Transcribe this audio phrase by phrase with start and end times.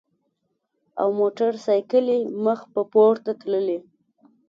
[0.99, 3.83] او موټر ساېکلې مخ پۀ پورته تللې ـ